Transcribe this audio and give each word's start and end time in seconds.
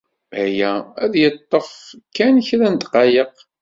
Aya 0.43 0.71
ad 1.03 1.13
yeḍḍef 1.21 1.71
kan 2.15 2.35
kra 2.47 2.67
n 2.69 2.75
ddqayeq. 2.75 3.35